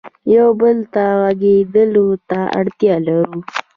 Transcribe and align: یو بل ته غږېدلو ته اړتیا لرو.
یو 0.35 0.49
بل 0.61 0.77
ته 0.93 1.03
غږېدلو 1.21 2.07
ته 2.29 2.39
اړتیا 2.59 2.95
لرو. 3.05 3.37